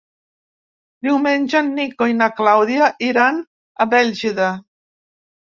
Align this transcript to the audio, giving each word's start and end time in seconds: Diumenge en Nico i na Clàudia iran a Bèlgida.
Diumenge 1.07 1.59
en 1.65 1.69
Nico 1.81 2.09
i 2.13 2.17
na 2.23 2.29
Clàudia 2.39 2.87
iran 3.11 3.39
a 3.87 3.89
Bèlgida. 3.93 4.49